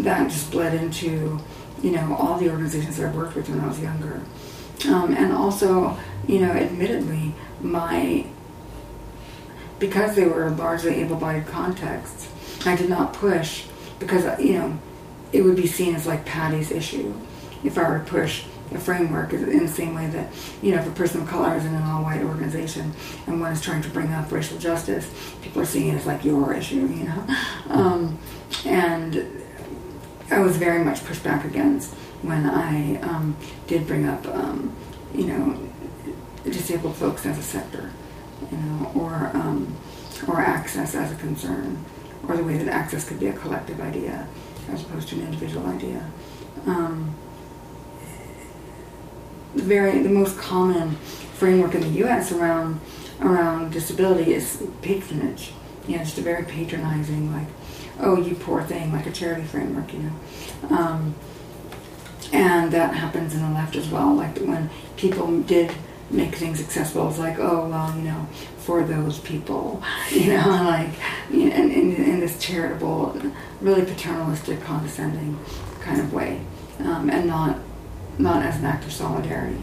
[0.03, 1.39] that just bled into,
[1.83, 4.23] you know, all the organizations that I worked with when I was younger.
[4.87, 5.97] Um, and also,
[6.27, 8.25] you know, admittedly, my,
[9.79, 12.29] because they were largely able-bodied contexts,
[12.67, 13.67] I did not push
[13.99, 14.79] because, you know,
[15.33, 17.15] it would be seen as like Patty's issue.
[17.65, 20.87] If I were to push a framework in the same way that, you know, if
[20.87, 22.93] a person of color is in an all-white organization
[23.27, 25.11] and one is trying to bring up racial justice,
[25.43, 27.27] people are seeing it as like your issue, you know.
[27.69, 28.19] Um,
[28.65, 29.27] and
[30.31, 34.75] I was very much pushed back against when I um, did bring up, um,
[35.15, 35.59] you know,
[36.45, 37.91] disabled folks as a sector,
[38.51, 39.77] you know, or um,
[40.27, 41.85] or access as a concern,
[42.27, 44.27] or the way that access could be a collective idea
[44.71, 46.05] as opposed to an individual idea.
[46.67, 47.15] Um,
[49.55, 50.97] the very the most common
[51.35, 52.33] framework in the U.S.
[52.33, 52.81] around
[53.21, 55.53] around disability is patronage.
[55.87, 57.47] You know, just a very patronizing, like,
[58.01, 59.93] "Oh, you poor thing," like a charity framework.
[59.93, 61.15] You know, um,
[62.33, 64.15] and that happens in the left as well.
[64.15, 65.73] Like when people did
[66.11, 68.27] make things accessible, it's like, "Oh, well, you know,
[68.59, 70.91] for those people," you know, like,
[71.31, 73.21] you know, in, in, in this charitable,
[73.61, 75.39] really paternalistic, condescending
[75.81, 76.41] kind of way,
[76.81, 77.59] um, and not
[78.19, 79.61] not as an act of solidarity.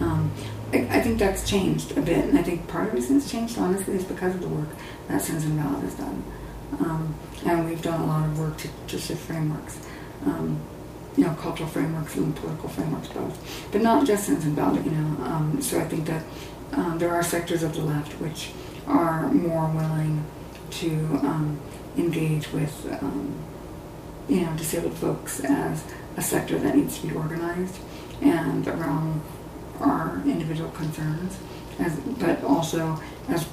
[0.00, 0.30] Um,
[0.72, 3.30] I, I, think that's changed a bit, and I think part of the reason it's
[3.30, 4.68] changed, honestly, is because of the work
[5.08, 6.22] that Sins Invalid has done.
[6.78, 7.14] Um,
[7.44, 9.80] and we've done a lot of work to, to shift frameworks,
[10.24, 10.60] um,
[11.16, 13.68] you know, cultural frameworks and political frameworks both.
[13.72, 15.24] But not just Sins Invalid, you know.
[15.24, 16.24] Um, so I think that
[16.72, 18.50] um, there are sectors of the left which
[18.86, 20.24] are more willing
[20.70, 20.90] to
[21.22, 21.60] um,
[21.96, 22.86] engage with,
[24.28, 25.84] you know, disabled folks as
[26.16, 27.78] a sector that needs to be organized
[28.22, 29.20] and around
[29.80, 31.38] our individual concerns,
[31.78, 33.48] as, but also as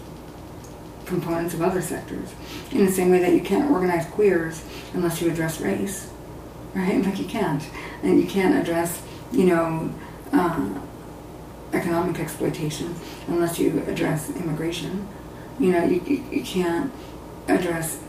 [1.06, 2.34] components of other sectors.
[2.72, 6.12] In the same way that you can't organize queers unless you address race,
[6.78, 7.02] right?
[7.06, 7.64] Like you can't.
[8.04, 9.02] And you can't address,
[9.32, 9.90] you know,
[10.32, 10.80] uh,
[11.74, 12.96] economic exploitation
[13.28, 15.08] unless you address immigration.
[15.60, 16.92] You know, you, you, can't
[17.48, 18.00] address,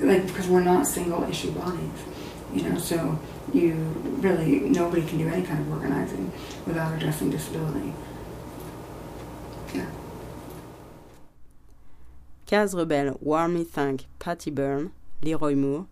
[0.00, 2.00] like, because we're not single issue bodies,
[2.52, 3.18] you know, so
[3.52, 3.74] you
[4.18, 6.32] really nobody can do any kind of organizing
[6.66, 7.92] without addressing disability.
[9.72, 9.86] Yeah.
[12.46, 14.90] Case Rebelle warmly thank Patty Berne,
[15.22, 15.86] Leroy Moore,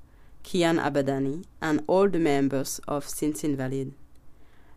[0.48, 3.92] Kiyaan Abadani, and all the members of Sins Invalid.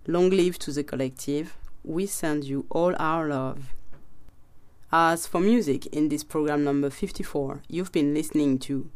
[0.05, 1.55] Long live to the collective.
[1.85, 3.73] We send you all our love.
[4.91, 8.89] As for music in this program number 54, you've been listening to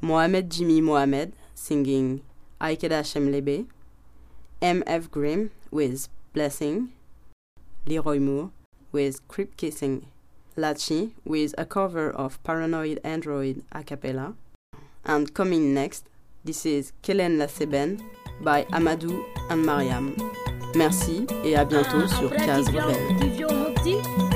[0.00, 2.22] Mohamed Jimmy Mohamed singing
[2.58, 3.66] Aikeda Shemlebe,
[4.62, 5.10] M.F.
[5.10, 6.88] Grimm with Blessing,
[7.84, 8.50] Leroy Moore
[8.92, 10.06] with Creep Kissing,
[10.56, 14.36] Lachi with a cover of Paranoid Android a cappella,
[15.06, 16.04] and coming next,
[16.44, 18.00] this is Kellen Laseben
[18.42, 20.14] by Amadou and Mariam.
[20.74, 23.16] Merci et à bientôt sur Case Rebelle.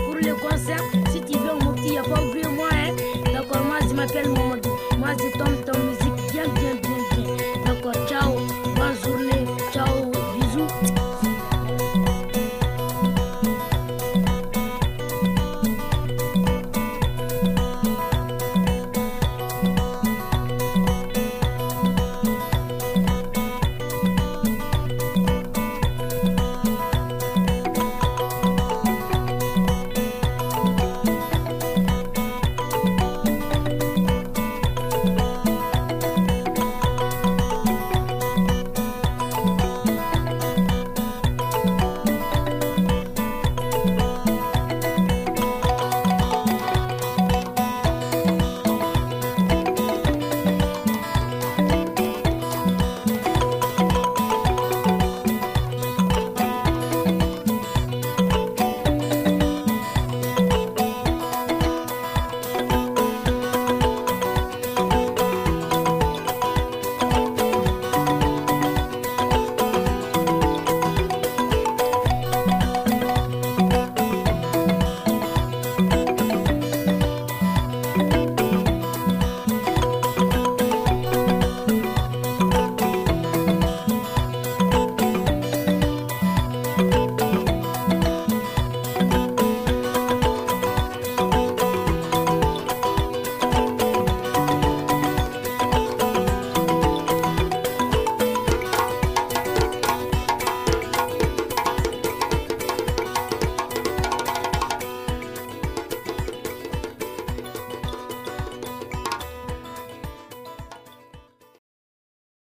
[0.05, 2.69] Pour le concert, si tu veux un mot, il n'y a pas oublié moi.
[2.73, 2.95] Hein?
[3.33, 4.71] D'accord, moi je m'appelle Mamadou.
[4.99, 5.60] Moi je tombe